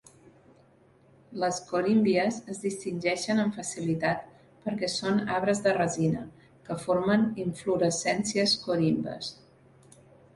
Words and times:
Les 1.41 1.57
corymbias 1.71 2.39
es 2.53 2.61
distingeixen 2.63 3.41
amb 3.43 3.57
facilitat 3.59 4.23
perquè 4.63 4.89
són 4.93 5.21
"arbres 5.35 5.61
de 5.67 5.75
resina" 5.77 6.23
que 6.71 6.79
formen 6.87 7.27
inflorescències 7.45 8.57
corimbes. 8.65 9.31